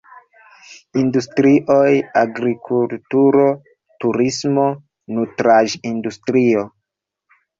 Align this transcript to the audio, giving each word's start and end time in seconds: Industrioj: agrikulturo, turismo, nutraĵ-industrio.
Industrioj: 1.01 1.89
agrikulturo, 2.21 3.45
turismo, 4.05 4.65
nutraĵ-industrio. 5.19 6.65